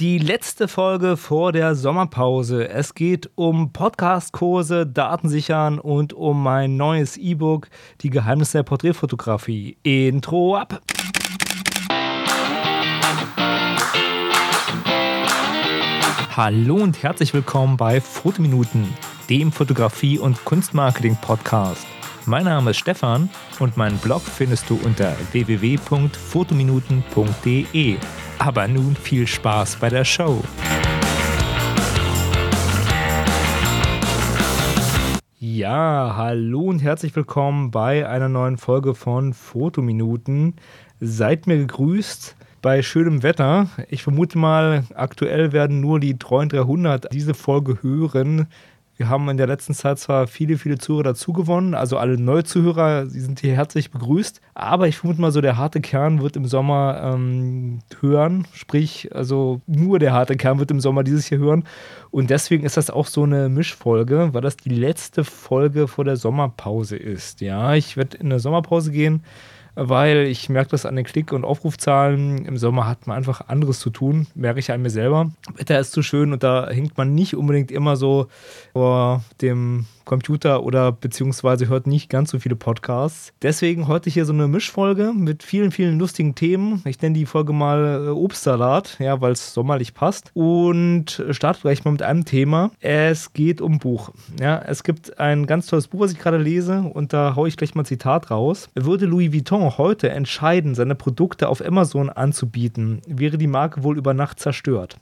[0.00, 2.68] Die letzte Folge vor der Sommerpause.
[2.68, 7.68] Es geht um Podcastkurse, Datensichern und um mein neues E-Book,
[8.02, 9.76] Die Geheimnisse der Porträtfotografie.
[9.82, 10.80] Intro ab!
[16.36, 18.86] Hallo und herzlich willkommen bei Fotominuten,
[19.28, 21.97] dem Fotografie- und Kunstmarketing-Podcast.
[22.28, 27.96] Mein Name ist Stefan und meinen Blog findest du unter www.fotominuten.de.
[28.38, 30.42] Aber nun viel Spaß bei der Show.
[35.38, 40.56] Ja, hallo und herzlich willkommen bei einer neuen Folge von Fotominuten.
[41.00, 43.68] Seid mir gegrüßt bei schönem Wetter.
[43.88, 48.48] Ich vermute mal, aktuell werden nur die treuen 300 diese Folge hören.
[48.98, 53.20] Wir haben in der letzten Zeit zwar viele, viele Zuhörer dazugewonnen, also alle Neuzuhörer, sie
[53.20, 54.40] sind hier herzlich begrüßt.
[54.54, 58.48] Aber ich vermute mal so, der harte Kern wird im Sommer ähm, hören.
[58.52, 61.62] Sprich, also nur der harte Kern wird im Sommer dieses hier hören.
[62.10, 66.16] Und deswegen ist das auch so eine Mischfolge, weil das die letzte Folge vor der
[66.16, 67.40] Sommerpause ist.
[67.40, 69.22] Ja, ich werde in der Sommerpause gehen
[69.78, 72.44] weil ich merke das an den Klick- und Aufrufzahlen.
[72.44, 75.30] Im Sommer hat man einfach anderes zu tun, merke ich an mir selber.
[75.54, 78.26] Wetter ist zu schön und da hinkt man nicht unbedingt immer so
[78.72, 83.32] vor dem Computer oder beziehungsweise hört nicht ganz so viele Podcasts.
[83.42, 86.82] Deswegen heute hier so eine Mischfolge mit vielen, vielen lustigen Themen.
[86.86, 90.30] Ich nenne die Folge mal äh, Obstsalat, ja, weil es sommerlich passt.
[90.32, 92.70] Und starte gleich mal mit einem Thema.
[92.80, 94.10] Es geht um Buch.
[94.40, 97.58] Ja, es gibt ein ganz tolles Buch, was ich gerade lese und da haue ich
[97.58, 98.70] gleich mal ein Zitat raus.
[98.74, 104.14] Würde Louis Vuitton heute entscheiden, seine Produkte auf Amazon anzubieten, wäre die Marke wohl über
[104.14, 104.96] Nacht zerstört.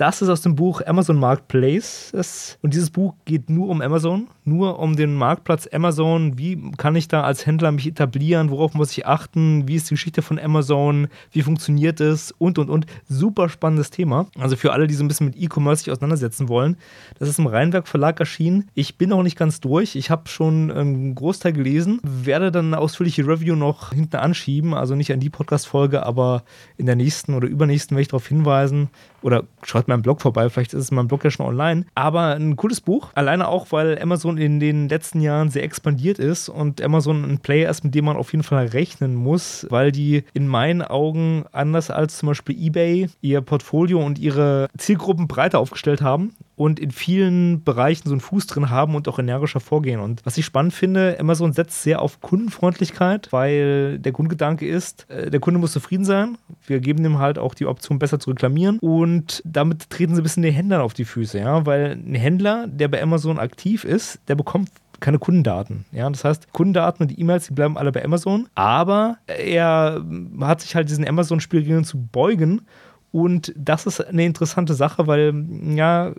[0.00, 2.56] Das ist aus dem Buch Amazon Marketplace.
[2.62, 6.38] Und dieses Buch geht nur um Amazon, nur um den Marktplatz Amazon.
[6.38, 8.48] Wie kann ich da als Händler mich etablieren?
[8.48, 9.68] Worauf muss ich achten?
[9.68, 11.08] Wie ist die Geschichte von Amazon?
[11.32, 12.32] Wie funktioniert es?
[12.32, 12.86] Und, und, und.
[13.10, 14.24] Super spannendes Thema.
[14.38, 16.78] Also für alle, die so ein bisschen mit E-Commerce sich auseinandersetzen wollen.
[17.18, 18.70] Das ist im Rheinwerk Verlag erschienen.
[18.72, 19.96] Ich bin noch nicht ganz durch.
[19.96, 22.00] Ich habe schon einen Großteil gelesen.
[22.02, 24.72] Werde dann eine ausführliche Review noch hinten anschieben.
[24.72, 26.44] Also nicht an die Podcast-Folge, aber
[26.78, 28.88] in der nächsten oder übernächsten werde ich darauf hinweisen.
[29.22, 31.84] Oder schaut meinem Blog vorbei, vielleicht ist es mein Blog ja schon online.
[31.94, 36.48] Aber ein cooles Buch, alleine auch, weil Amazon in den letzten Jahren sehr expandiert ist
[36.48, 40.24] und Amazon ein Player ist, mit dem man auf jeden Fall rechnen muss, weil die
[40.32, 46.02] in meinen Augen anders als zum Beispiel eBay ihr Portfolio und ihre Zielgruppen breiter aufgestellt
[46.02, 49.98] haben und in vielen Bereichen so einen Fuß drin haben und auch energischer vorgehen.
[49.98, 55.30] Und was ich spannend finde, Amazon setzt sehr auf Kundenfreundlichkeit, weil der Grundgedanke ist, äh,
[55.30, 56.36] der Kunde muss zufrieden sein.
[56.66, 60.22] Wir geben ihm halt auch die Option, besser zu reklamieren und damit treten sie ein
[60.22, 64.20] bisschen den Händlern auf die Füße, ja, weil ein Händler, der bei Amazon aktiv ist,
[64.28, 64.68] der bekommt
[65.00, 65.86] keine Kundendaten.
[65.92, 70.04] Ja, das heißt, Kundendaten und die E-Mails, die bleiben alle bei Amazon, aber er
[70.42, 72.66] hat sich halt diesen Amazon-Spielregeln zu beugen
[73.12, 75.34] und das ist eine interessante Sache, weil,
[75.74, 76.12] ja,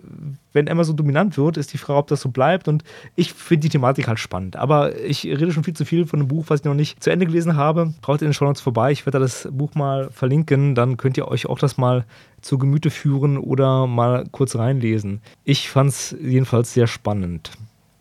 [0.52, 2.68] wenn Emma so dominant wird, ist die Frage, ob das so bleibt.
[2.68, 2.84] Und
[3.16, 4.56] ich finde die Thematik halt spannend.
[4.56, 7.10] Aber ich rede schon viel zu viel von einem Buch, was ich noch nicht zu
[7.10, 7.94] Ende gelesen habe.
[8.02, 8.92] Braucht in den Show Notes vorbei.
[8.92, 10.74] Ich werde das Buch mal verlinken.
[10.74, 12.04] Dann könnt ihr euch auch das mal
[12.42, 15.22] zu Gemüte führen oder mal kurz reinlesen.
[15.44, 17.52] Ich fand es jedenfalls sehr spannend.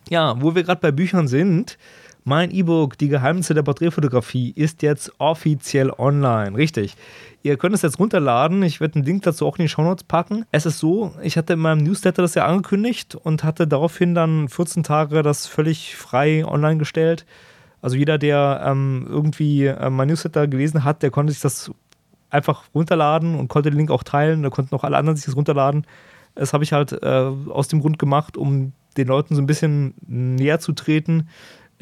[0.10, 1.78] Ja, wo wir gerade bei Büchern sind,
[2.24, 6.56] mein E-Book Die Geheimnisse der Porträtfotografie ist jetzt offiziell online.
[6.56, 6.96] Richtig.
[7.44, 8.62] Ihr könnt es jetzt runterladen.
[8.64, 10.46] Ich werde einen Link dazu auch in die Shownotes packen.
[10.52, 14.50] Es ist so, ich hatte in meinem Newsletter das ja angekündigt und hatte daraufhin dann
[14.50, 17.26] 14 Tage das völlig frei online gestellt.
[17.82, 21.72] Also jeder, der ähm, irgendwie äh, mein Newsletter gelesen hat, der konnte sich das
[22.30, 24.44] einfach runterladen und konnte den Link auch teilen.
[24.44, 25.88] Da konnten auch alle anderen sich das runterladen.
[26.36, 29.96] Das habe ich halt äh, aus dem Grund gemacht, um den Leuten so ein bisschen
[30.06, 31.30] näher zu treten,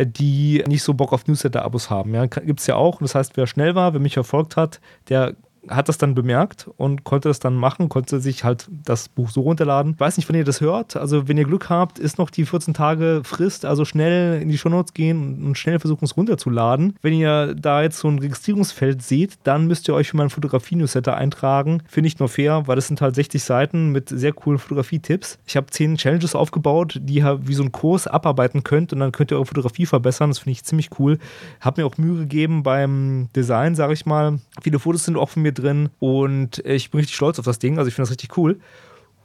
[0.05, 2.13] die nicht so Bock auf Newsletter-Abos haben.
[2.13, 2.99] Ja, Gibt es ja auch.
[2.99, 4.79] Das heißt, wer schnell war, wer mich verfolgt hat,
[5.09, 5.35] der
[5.67, 9.41] hat das dann bemerkt und konnte das dann machen, konnte sich halt das Buch so
[9.41, 9.93] runterladen.
[9.93, 10.95] Ich weiß nicht, wenn ihr das hört.
[10.95, 13.65] Also, wenn ihr Glück habt, ist noch die 14 Tage Frist.
[13.65, 16.95] Also schnell in die Shownotes gehen und schnell versuchen, es runterzuladen.
[17.01, 21.15] Wenn ihr da jetzt so ein Registrierungsfeld seht, dann müsst ihr euch für meinen Fotografie-Newsletter
[21.15, 21.83] eintragen.
[21.87, 25.39] Finde ich nur fair, weil das sind halt 60 Seiten mit sehr coolen Fotografie-Tipps.
[25.45, 29.12] Ich habe 10 Challenges aufgebaut, die ihr wie so ein Kurs abarbeiten könnt und dann
[29.12, 30.29] könnt ihr eure Fotografie verbessern.
[30.29, 31.19] Das finde ich ziemlich cool.
[31.59, 34.39] Habe mir auch Mühe gegeben beim Design, sage ich mal.
[34.62, 37.77] Viele Fotos sind auch von mir drin und ich bin richtig stolz auf das Ding.
[37.77, 38.59] Also ich finde das richtig cool.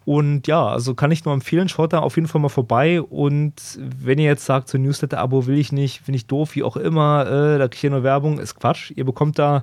[0.04, 3.00] Und ja, also kann ich nur empfehlen, schaut da auf jeden Fall mal vorbei.
[3.00, 6.76] Und wenn ihr jetzt sagt, so Newsletter-Abo will ich nicht, finde ich doof, wie auch
[6.76, 8.92] immer, äh, da kriege ich ja nur Werbung, ist Quatsch.
[8.94, 9.62] Ihr bekommt da,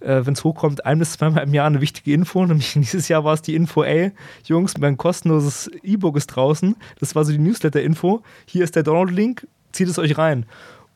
[0.00, 2.44] äh, wenn es hochkommt, ein bis zweimal im Jahr eine wichtige Info.
[2.46, 4.12] Nämlich dieses Jahr war es die Info, ey,
[4.44, 6.76] Jungs, mein kostenloses E-Book ist draußen.
[7.00, 8.22] Das war so die Newsletter-Info.
[8.44, 10.44] Hier ist der Download-Link, zieht es euch rein.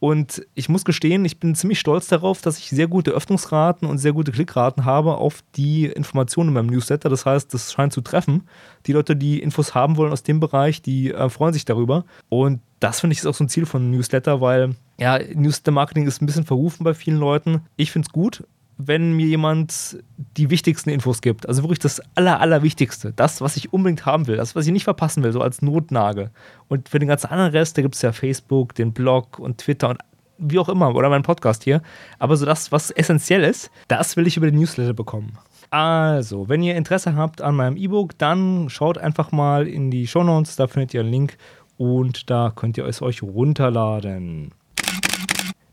[0.03, 3.99] Und ich muss gestehen, ich bin ziemlich stolz darauf, dass ich sehr gute Öffnungsraten und
[3.99, 7.09] sehr gute Klickraten habe auf die Informationen in meinem Newsletter.
[7.09, 8.49] Das heißt, das scheint zu treffen.
[8.87, 12.05] Die Leute, die Infos haben wollen aus dem Bereich, die äh, freuen sich darüber.
[12.29, 16.21] Und das finde ich ist auch so ein Ziel von Newsletter, weil ja, Newsletter-Marketing ist
[16.21, 17.61] ein bisschen verrufen bei vielen Leuten.
[17.77, 18.43] Ich finde es gut,
[18.87, 19.99] wenn mir jemand
[20.37, 21.49] die wichtigsten Infos gibt.
[21.49, 23.13] Also wirklich das Aller, Allerwichtigste.
[23.13, 24.37] Das, was ich unbedingt haben will.
[24.37, 26.31] Das, was ich nicht verpassen will, so als Notnagel.
[26.69, 29.91] Und für den ganzen anderen Rest, da gibt es ja Facebook, den Blog und Twitter
[29.91, 29.99] und
[30.39, 30.95] wie auch immer.
[30.95, 31.83] Oder meinen Podcast hier.
[32.19, 35.39] Aber so das, was essentiell ist, das will ich über den Newsletter bekommen.
[35.71, 40.23] Also, wenn ihr Interesse habt an meinem E-Book, dann schaut einfach mal in die Show
[40.23, 40.57] Notes.
[40.57, 41.39] Da findet ihr einen Link
[41.79, 44.53] und da könnt ihr es euch runterladen.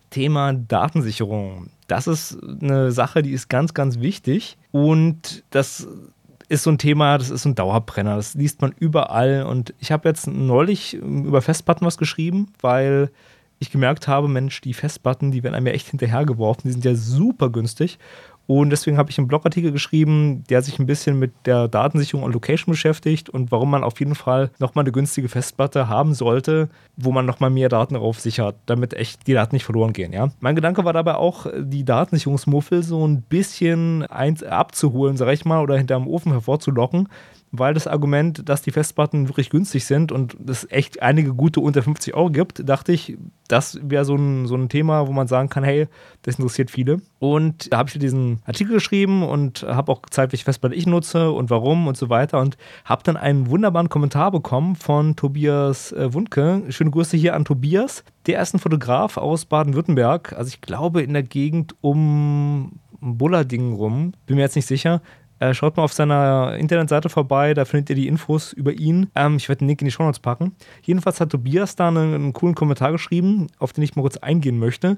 [0.09, 1.69] Thema Datensicherung.
[1.89, 4.57] Das ist eine Sache, die ist ganz, ganz wichtig.
[4.71, 5.87] Und das
[6.47, 8.15] ist so ein Thema, das ist so ein Dauerbrenner.
[8.15, 9.43] Das liest man überall.
[9.43, 13.11] Und ich habe jetzt neulich über Festplatten was geschrieben, weil
[13.59, 16.63] ich gemerkt habe, Mensch, die Festplatten, die werden einem ja echt hinterhergeworfen.
[16.65, 17.99] Die sind ja super günstig.
[18.47, 22.33] Und deswegen habe ich einen Blogartikel geschrieben, der sich ein bisschen mit der Datensicherung und
[22.33, 27.11] Location beschäftigt und warum man auf jeden Fall nochmal eine günstige Festplatte haben sollte, wo
[27.11, 30.13] man nochmal mehr Daten darauf sichert, damit echt die Daten nicht verloren gehen.
[30.13, 30.31] Ja?
[30.39, 35.77] Mein Gedanke war dabei auch, die Datensicherungsmuffel so ein bisschen abzuholen, sag ich mal, oder
[35.77, 37.07] hinterm Ofen hervorzulocken
[37.51, 41.81] weil das Argument, dass die Festplatten wirklich günstig sind und es echt einige gute unter
[41.81, 43.17] 50 Euro gibt, dachte ich,
[43.47, 45.87] das wäre so ein, so ein Thema, wo man sagen kann, hey,
[46.21, 47.01] das interessiert viele.
[47.17, 51.31] Und da habe ich diesen Artikel geschrieben und habe auch gezeigt, welche Festplatte ich nutze
[51.31, 56.13] und warum und so weiter und habe dann einen wunderbaren Kommentar bekommen von Tobias äh,
[56.13, 56.63] Wundke.
[56.69, 58.03] Schöne Grüße hier an Tobias.
[58.27, 64.13] Der ist ein Fotograf aus Baden-Württemberg, also ich glaube in der Gegend um Bullardingen rum,
[64.25, 65.01] bin mir jetzt nicht sicher.
[65.39, 69.09] Äh, schaut mal auf seiner Internetseite vorbei, da findet ihr die Infos über ihn.
[69.15, 70.55] Ähm, ich werde den Link in die Show Notes packen.
[70.81, 74.59] Jedenfalls hat Tobias da einen, einen coolen Kommentar geschrieben, auf den ich mal kurz eingehen
[74.59, 74.97] möchte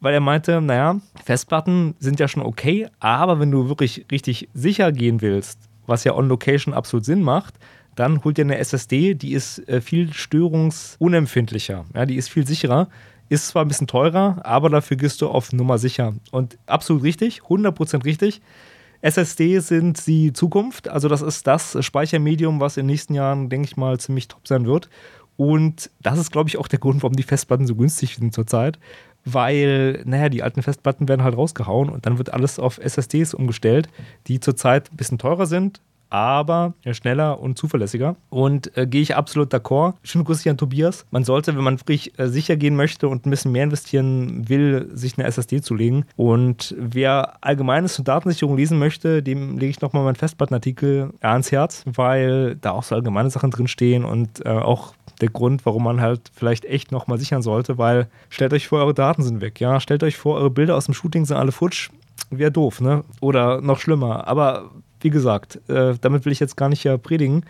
[0.00, 4.92] weil er meinte, naja, Festplatten sind ja schon okay, aber wenn du wirklich richtig sicher
[4.92, 7.54] gehen willst, was ja on Location absolut Sinn macht,
[7.96, 12.88] dann holt dir eine SSD, die ist äh, viel störungsunempfindlicher, ja, die ist viel sicherer,
[13.28, 17.42] ist zwar ein bisschen teurer, aber dafür gehst du auf Nummer sicher und absolut richtig,
[17.42, 18.40] 100% richtig.
[19.02, 20.88] SSD sind die Zukunft.
[20.88, 24.46] Also das ist das Speichermedium, was in den nächsten Jahren, denke ich mal, ziemlich top
[24.46, 24.90] sein wird.
[25.36, 28.78] Und das ist, glaube ich, auch der Grund, warum die Festplatten so günstig sind zurzeit.
[29.24, 33.88] Weil, naja, die alten Festplatten werden halt rausgehauen und dann wird alles auf SSDs umgestellt,
[34.26, 35.80] die zurzeit ein bisschen teurer sind,
[36.10, 38.16] aber schneller und zuverlässiger.
[38.28, 39.94] Und äh, gehe ich absolut d'accord.
[40.02, 41.06] Schöne Grüße an Tobias.
[41.10, 44.90] Man sollte, wenn man wirklich äh, sicher gehen möchte und ein bisschen mehr investieren will,
[44.92, 46.04] sich eine SSD zulegen.
[46.16, 51.84] Und wer Allgemeines zur Datensicherung lesen möchte, dem lege ich nochmal meinen Festplattenartikel ans Herz,
[51.86, 56.30] weil da auch so allgemeine Sachen drinstehen und äh, auch der Grund, warum man halt
[56.34, 59.80] vielleicht echt nochmal sichern sollte, weil stellt euch vor, eure Daten sind weg, ja.
[59.80, 61.90] Stellt euch vor, eure Bilder aus dem Shooting sind alle futsch.
[62.30, 63.04] Wäre doof, ne?
[63.20, 64.26] Oder noch schlimmer.
[64.28, 67.44] Aber wie gesagt, äh, damit will ich jetzt gar nicht ja predigen.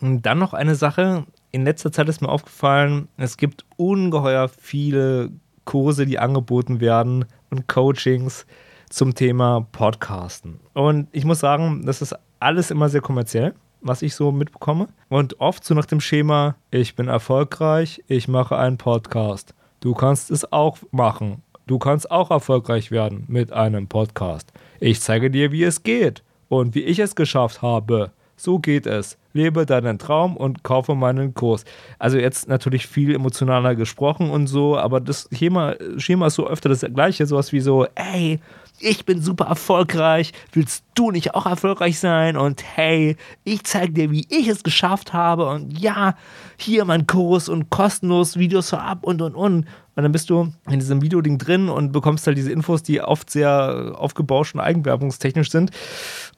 [0.00, 1.24] Und dann noch eine Sache.
[1.52, 5.30] In letzter Zeit ist mir aufgefallen, es gibt ungeheuer viele
[5.64, 8.46] Kurse, die angeboten werden und Coachings
[8.90, 10.60] zum Thema Podcasten.
[10.74, 14.88] Und ich muss sagen, das ist alles immer sehr kommerziell, was ich so mitbekomme.
[15.08, 19.54] Und oft so nach dem Schema, ich bin erfolgreich, ich mache einen Podcast.
[19.80, 21.42] Du kannst es auch machen.
[21.66, 24.52] Du kannst auch erfolgreich werden mit einem Podcast.
[24.80, 28.10] Ich zeige dir, wie es geht und wie ich es geschafft habe.
[28.36, 29.16] So geht es.
[29.32, 31.64] Lebe deinen Traum und kaufe meinen Kurs.
[31.98, 36.68] Also jetzt natürlich viel emotionaler gesprochen und so, aber das Schema, Schema ist so öfter
[36.68, 38.38] das gleiche, sowas wie so, ey,
[38.80, 42.36] ich bin super erfolgreich, willst du nicht auch erfolgreich sein?
[42.36, 46.16] Und hey, ich zeige dir, wie ich es geschafft habe und ja,
[46.56, 49.66] hier mein Kurs und kostenlos Videos vorab und und und.
[49.94, 53.30] Und dann bist du in diesem Videoding drin und bekommst halt diese Infos, die oft
[53.30, 55.70] sehr aufgebauscht und eigenwerbungstechnisch sind.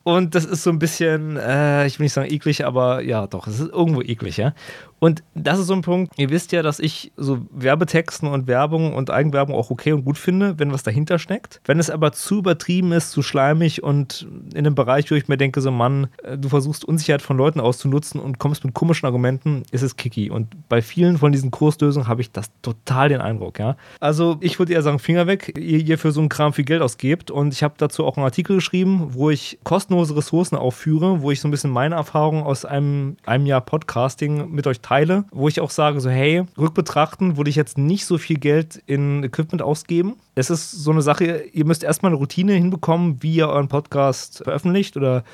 [0.05, 3.47] Und das ist so ein bisschen, äh, ich will nicht sagen eklig, aber ja, doch,
[3.47, 4.55] es ist irgendwo eklig, ja.
[4.99, 8.95] Und das ist so ein Punkt, ihr wisst ja, dass ich so Werbetexten und Werbung
[8.95, 11.61] und Eigenwerbung auch okay und gut finde, wenn was dahinter steckt.
[11.65, 15.37] Wenn es aber zu übertrieben ist, zu schleimig und in einem Bereich, wo ich mir
[15.37, 19.65] denke, so Mann, äh, du versuchst Unsicherheit von Leuten auszunutzen und kommst mit komischen Argumenten,
[19.71, 20.31] ist es kicky.
[20.31, 23.77] Und bei vielen von diesen Kurslösungen habe ich das total den Eindruck, ja.
[24.01, 26.83] Also ich würde eher sagen, Finger weg, ihr, ihr für so einen Kram viel Geld
[26.83, 27.31] ausgebt.
[27.31, 31.41] Und ich habe dazu auch einen Artikel geschrieben, wo ich kostenlose Ressourcen aufführe, wo ich
[31.41, 35.61] so ein bisschen meine Erfahrungen aus einem, einem Jahr Podcasting mit euch teile wo ich
[35.61, 40.17] auch sage, so hey, rückbetrachten würde ich jetzt nicht so viel Geld in Equipment ausgeben.
[40.35, 44.43] Es ist so eine Sache, ihr müsst erstmal eine Routine hinbekommen, wie ihr euren Podcast
[44.45, 45.25] veröffentlicht oder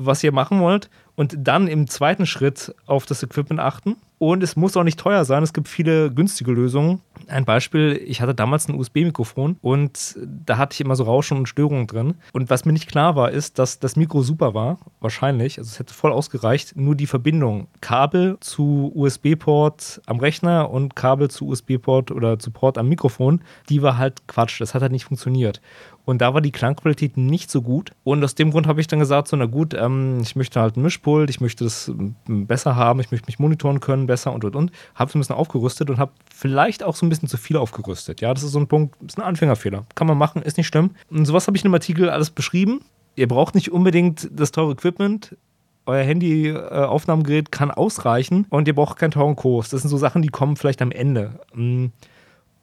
[0.00, 0.88] was ihr machen wollt
[1.20, 3.96] und dann im zweiten Schritt auf das Equipment achten.
[4.16, 5.42] Und es muss auch nicht teuer sein.
[5.42, 7.00] Es gibt viele günstige Lösungen.
[7.28, 11.48] Ein Beispiel, ich hatte damals ein USB-Mikrofon und da hatte ich immer so Rauschen und
[11.48, 12.14] Störungen drin.
[12.34, 15.58] Und was mir nicht klar war, ist, dass das Mikro super war, wahrscheinlich.
[15.58, 16.76] Also es hätte voll ausgereicht.
[16.76, 22.76] Nur die Verbindung Kabel zu USB-Port am Rechner und Kabel zu USB-Port oder zu Port
[22.76, 23.40] am Mikrofon,
[23.70, 24.60] die war halt Quatsch.
[24.60, 25.62] Das hat halt nicht funktioniert.
[26.10, 27.92] Und da war die Klangqualität nicht so gut.
[28.02, 30.76] Und aus dem Grund habe ich dann gesagt, so, na gut, ähm, ich möchte halt
[30.76, 32.16] ein Mischpult, ich möchte das ähm,
[32.48, 34.72] besser haben, ich möchte mich monitoren können, besser und und und.
[34.96, 38.20] Habe so ein bisschen aufgerüstet und habe vielleicht auch so ein bisschen zu viel aufgerüstet.
[38.20, 39.86] Ja, das ist so ein Punkt, ist ein Anfängerfehler.
[39.94, 40.90] Kann man machen, ist nicht schlimm.
[41.10, 42.80] Und sowas habe ich in einem Artikel alles beschrieben.
[43.14, 45.36] Ihr braucht nicht unbedingt das teure Equipment
[45.86, 49.70] euer Handy-Aufnahmegerät äh, kann ausreichen und ihr braucht keinen teuren Kurs.
[49.70, 51.38] Das sind so Sachen, die kommen vielleicht am Ende.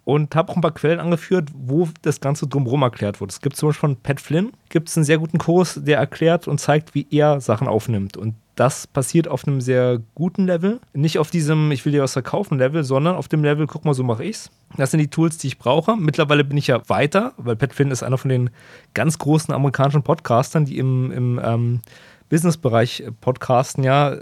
[0.08, 3.30] Und habe auch ein paar Quellen angeführt, wo das Ganze drumherum erklärt wird.
[3.30, 6.62] Es gibt zum Beispiel von Pat Flynn, gibt einen sehr guten Kurs, der erklärt und
[6.62, 8.16] zeigt, wie er Sachen aufnimmt.
[8.16, 10.80] Und das passiert auf einem sehr guten Level.
[10.94, 13.94] Nicht auf diesem, ich will dir was verkaufen Level, sondern auf dem Level, guck mal,
[13.94, 14.50] so mache ich's.
[14.78, 15.98] Das sind die Tools, die ich brauche.
[15.98, 18.50] Mittlerweile bin ich ja weiter, weil Pat Flynn ist einer von den
[18.94, 21.82] ganz großen amerikanischen Podcastern, die im, im ähm,
[22.30, 24.16] Businessbereich podcasten, ja.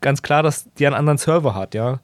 [0.00, 2.00] Ganz klar, dass der einen anderen Server hat, ja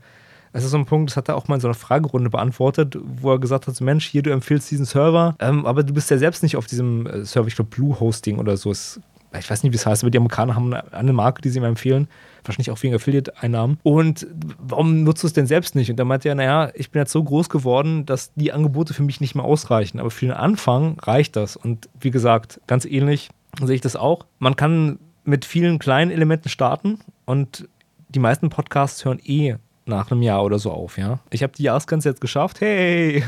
[0.57, 2.97] das ist so ein Punkt, das hat er auch mal in so einer Fragerunde beantwortet,
[3.21, 6.17] wo er gesagt hat: Mensch, hier, du empfiehlst diesen Server, ähm, aber du bist ja
[6.17, 8.71] selbst nicht auf diesem äh, Server, ich glaube, Blue Hosting oder so.
[8.71, 8.99] Ist,
[9.39, 11.65] ich weiß nicht, wie es heißt, aber die Amerikaner haben eine Marke, die sie ihm
[11.65, 12.09] empfehlen.
[12.43, 13.79] Wahrscheinlich auch wegen Affiliate-Einnahmen.
[13.83, 14.27] Und
[14.59, 15.91] warum nutzt du es denn selbst nicht?
[15.91, 19.03] Und da meinte er, naja, ich bin jetzt so groß geworden, dass die Angebote für
[19.03, 20.01] mich nicht mehr ausreichen.
[20.01, 21.57] Aber für den Anfang reicht das.
[21.57, 23.29] Und wie gesagt, ganz ähnlich
[23.61, 24.25] sehe ich das auch.
[24.39, 27.69] Man kann mit vielen kleinen Elementen starten und
[28.09, 29.57] die meisten Podcasts hören eh
[29.87, 31.21] nach einem Jahr oder so auf, ja.
[31.31, 32.61] Ich habe die Jahresgrenze jetzt geschafft.
[32.61, 33.25] Hey!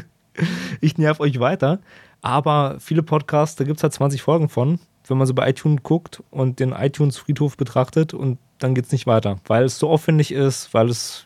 [0.80, 1.80] ich nerv euch weiter.
[2.22, 4.78] Aber viele Podcasts, da gibt es halt 20 Folgen von.
[5.06, 9.06] Wenn man so bei iTunes guckt und den iTunes-Friedhof betrachtet und dann geht es nicht
[9.06, 11.24] weiter, weil es so aufwendig ist, weil es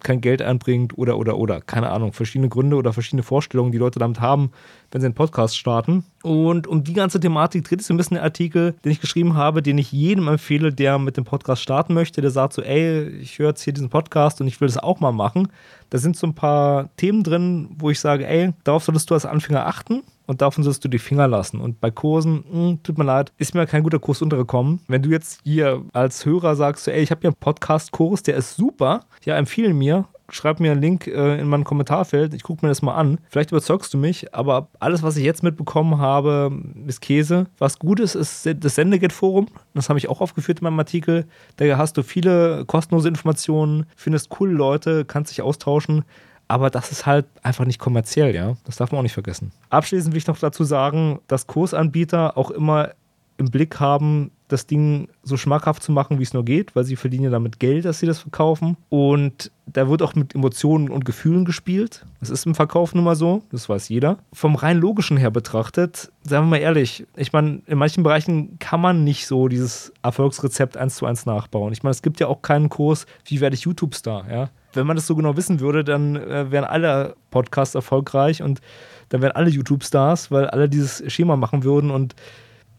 [0.00, 1.60] kein Geld einbringt oder, oder, oder.
[1.60, 4.52] Keine Ahnung, verschiedene Gründe oder verschiedene Vorstellungen, die Leute damit haben,
[4.90, 6.04] wenn sie einen Podcast starten.
[6.22, 9.62] Und um die ganze Thematik dreht sich ein bisschen der Artikel, den ich geschrieben habe,
[9.62, 13.38] den ich jedem empfehle, der mit dem Podcast starten möchte, der sagt so, ey, ich
[13.38, 15.48] höre jetzt hier diesen Podcast und ich will das auch mal machen.
[15.90, 19.26] Da sind so ein paar Themen drin, wo ich sage, ey, darauf solltest du als
[19.26, 21.60] Anfänger achten und davon sollst du die Finger lassen.
[21.60, 24.80] Und bei Kursen, mh, hm, tut mir leid, ist mir kein guter Kurs untergekommen.
[24.88, 28.56] Wenn du jetzt hier als Hörer sagst, ey, ich habe hier einen Podcast-Kurs, der ist
[28.56, 32.70] super, ja, empfehle mir, schreib mir einen Link äh, in mein Kommentarfeld, ich gucke mir
[32.70, 33.18] das mal an.
[33.28, 36.50] Vielleicht überzeugst du mich, aber alles, was ich jetzt mitbekommen habe,
[36.86, 37.46] ist Käse.
[37.58, 39.46] Was gut ist, ist das Sendegate-Forum.
[39.74, 41.26] Das habe ich auch aufgeführt in meinem Artikel.
[41.56, 46.04] Da hast du viele kostenlose Informationen, findest coole Leute, kannst dich austauschen.
[46.48, 48.56] Aber das ist halt einfach nicht kommerziell, ja.
[48.64, 49.52] Das darf man auch nicht vergessen.
[49.70, 52.90] Abschließend will ich noch dazu sagen, dass Kursanbieter auch immer
[53.38, 56.96] im Blick haben, das Ding so schmackhaft zu machen, wie es nur geht, weil sie
[56.96, 58.76] verdienen ja damit Geld, dass sie das verkaufen.
[58.88, 62.06] Und da wird auch mit Emotionen und Gefühlen gespielt.
[62.20, 64.18] Das ist im Verkauf nun mal so, das weiß jeder.
[64.32, 68.80] Vom rein logischen her betrachtet, sagen wir mal ehrlich, ich meine, in manchen Bereichen kann
[68.80, 71.72] man nicht so dieses Erfolgsrezept eins zu eins nachbauen.
[71.72, 74.50] Ich meine, es gibt ja auch keinen Kurs, wie werde ich YouTube-Star, ja.
[74.76, 78.60] Wenn man das so genau wissen würde, dann äh, wären alle Podcasts erfolgreich und
[79.08, 82.14] dann wären alle YouTube-Stars, weil alle dieses Schema machen würden und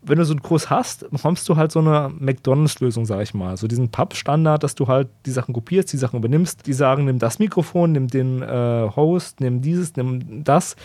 [0.01, 3.57] wenn du so einen Kurs hast, bekommst du halt so eine McDonalds-Lösung, sag ich mal.
[3.57, 6.65] So diesen Pub-Standard, dass du halt die Sachen kopierst, die Sachen übernimmst.
[6.65, 10.75] Die sagen, nimm das Mikrofon, nimm den äh, Host, nimm dieses, nimm das.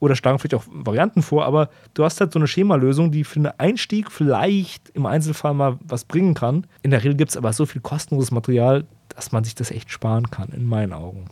[0.00, 3.36] Oder schlagen vielleicht auch Varianten vor, aber du hast halt so eine Schemalösung, die für
[3.36, 6.66] einen Einstieg vielleicht im Einzelfall mal was bringen kann.
[6.82, 9.90] In der Regel gibt es aber so viel kostenloses Material, dass man sich das echt
[9.90, 11.26] sparen kann, in meinen Augen.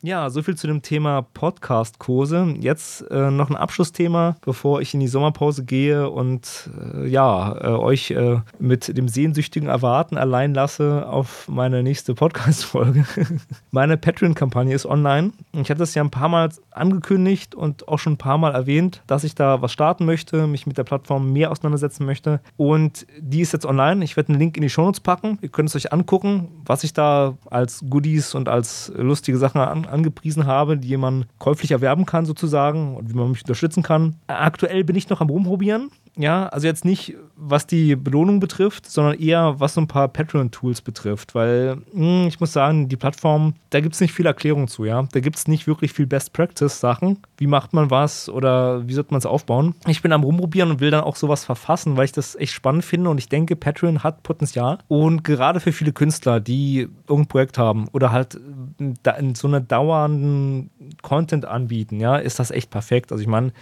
[0.00, 2.54] Ja, soviel zu dem Thema Podcast-Kurse.
[2.60, 7.66] Jetzt äh, noch ein Abschlussthema, bevor ich in die Sommerpause gehe und äh, ja, äh,
[7.70, 13.06] euch äh, mit dem sehnsüchtigen Erwarten allein lasse auf meine nächste Podcast-Folge.
[13.72, 15.32] meine Patreon-Kampagne ist online.
[15.54, 19.02] Ich hatte es ja ein paar Mal angekündigt und auch schon ein paar Mal erwähnt,
[19.08, 22.38] dass ich da was starten möchte, mich mit der Plattform mehr auseinandersetzen möchte.
[22.56, 24.04] Und die ist jetzt online.
[24.04, 25.38] Ich werde einen Link in die Shownotes packen.
[25.42, 29.87] Ihr könnt es euch angucken, was ich da als Goodies und als lustige Sachen an
[29.88, 34.16] angepriesen habe, die man käuflich erwerben kann sozusagen und wie man mich unterstützen kann.
[34.26, 35.90] Aktuell bin ich noch am Rumprobieren.
[36.18, 40.82] Ja, also jetzt nicht, was die Belohnung betrifft, sondern eher, was so ein paar Patreon-Tools
[40.82, 41.36] betrifft.
[41.36, 44.84] Weil mh, hm, ich muss sagen, die Plattform, da gibt es nicht viel Erklärung zu,
[44.84, 45.06] ja.
[45.12, 47.18] Da gibt es nicht wirklich viel Best-Practice-Sachen.
[47.36, 49.76] Wie macht man was oder wie sollte man es aufbauen?
[49.86, 52.84] Ich bin am Rumprobieren und will dann auch sowas verfassen, weil ich das echt spannend
[52.84, 54.78] finde und ich denke, Patreon hat Potenzial.
[54.88, 58.40] Und gerade für viele Künstler, die irgendein Projekt haben oder halt
[58.80, 60.70] in so einer dauernden
[61.02, 63.12] Content anbieten, ja, ist das echt perfekt.
[63.12, 63.52] Also ich meine,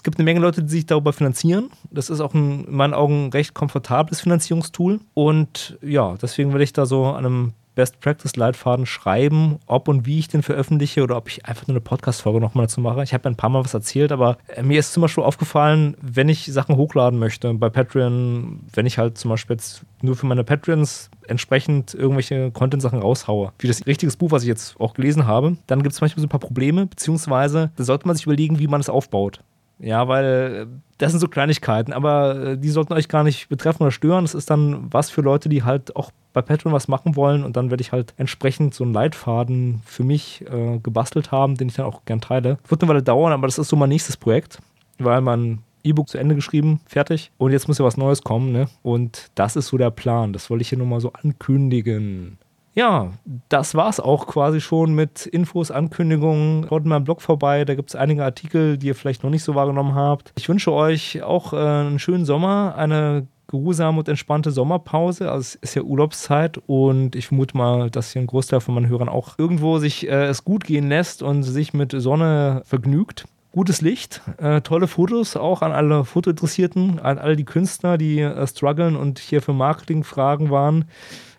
[0.00, 1.68] Es gibt eine Menge Leute, die sich darüber finanzieren.
[1.90, 4.98] Das ist auch ein, in meinen Augen ein recht komfortables Finanzierungstool.
[5.12, 10.06] Und ja, deswegen will ich da so an einem Best Practice Leitfaden schreiben, ob und
[10.06, 13.02] wie ich den veröffentliche oder ob ich einfach nur eine Podcast-Folge nochmal dazu mache.
[13.02, 15.94] Ich habe ja ein paar Mal was erzählt, aber äh, mir ist zum Beispiel aufgefallen,
[16.00, 20.24] wenn ich Sachen hochladen möchte bei Patreon, wenn ich halt zum Beispiel jetzt nur für
[20.24, 25.26] meine Patreons entsprechend irgendwelche Content-Sachen raushaue, wie das richtiges Buch, was ich jetzt auch gelesen
[25.26, 28.58] habe, dann gibt es manchmal so ein paar Probleme, beziehungsweise da sollte man sich überlegen,
[28.58, 29.40] wie man es aufbaut.
[29.80, 30.66] Ja, weil äh,
[30.98, 34.24] das sind so Kleinigkeiten, aber äh, die sollten euch gar nicht betreffen oder stören.
[34.24, 37.56] Das ist dann was für Leute, die halt auch bei Patreon was machen wollen und
[37.56, 41.74] dann werde ich halt entsprechend so einen Leitfaden für mich äh, gebastelt haben, den ich
[41.74, 42.58] dann auch gern teile.
[42.68, 44.60] Wird eine Weile dauern, aber das ist so mein nächstes Projekt,
[44.98, 47.32] weil mein E-Book zu Ende geschrieben, fertig.
[47.38, 48.68] Und jetzt muss ja was Neues kommen, ne?
[48.82, 50.32] Und das ist so der Plan.
[50.32, 52.38] Das wollte ich hier nur mal so ankündigen.
[52.80, 53.10] Ja,
[53.50, 56.64] das war's auch quasi schon mit Infos, Ankündigungen.
[56.66, 59.44] Schaut in meinem Blog vorbei, da gibt es einige Artikel, die ihr vielleicht noch nicht
[59.44, 60.32] so wahrgenommen habt.
[60.38, 65.30] Ich wünsche euch auch äh, einen schönen Sommer, eine geruhsame und entspannte Sommerpause.
[65.30, 68.88] Also es ist ja Urlaubszeit und ich vermute mal, dass hier ein Großteil von meinen
[68.88, 73.26] Hörern auch irgendwo sich äh, es gut gehen lässt und sich mit Sonne vergnügt.
[73.52, 78.46] Gutes Licht, äh, tolle Fotos auch an alle Fotointeressierten, an all die Künstler, die äh,
[78.46, 80.86] strugglen und hier für Marketingfragen waren.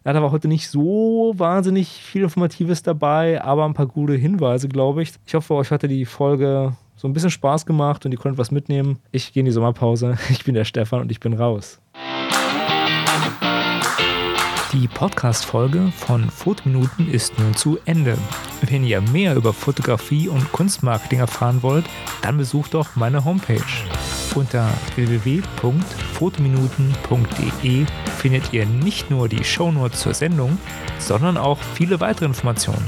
[0.03, 5.03] Da war heute nicht so wahnsinnig viel Informatives dabei, aber ein paar gute Hinweise, glaube
[5.03, 5.13] ich.
[5.27, 8.49] Ich hoffe, euch hatte die Folge so ein bisschen Spaß gemacht und ihr konntet was
[8.49, 8.97] mitnehmen.
[9.11, 10.17] Ich gehe in die Sommerpause.
[10.29, 11.79] Ich bin der Stefan und ich bin raus.
[14.73, 18.17] Die Podcast-Folge von Fotominuten ist nun zu Ende.
[18.61, 21.85] Wenn ihr mehr über Fotografie und Kunstmarketing erfahren wollt,
[22.23, 23.61] dann besucht doch meine Homepage.
[24.35, 27.85] Unter www.fotominuten.de
[28.17, 30.57] findet ihr nicht nur die Shownotes zur Sendung,
[30.99, 32.85] sondern auch viele weitere Informationen.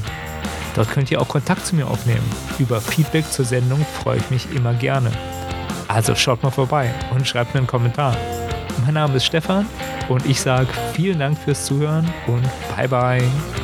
[0.74, 2.24] Dort könnt ihr auch Kontakt zu mir aufnehmen.
[2.58, 5.10] Über Feedback zur Sendung freue ich mich immer gerne.
[5.86, 8.16] Also schaut mal vorbei und schreibt mir einen Kommentar.
[8.84, 9.66] Mein Name ist Stefan
[10.08, 12.42] und ich sage vielen Dank fürs Zuhören und
[12.76, 13.63] bye bye.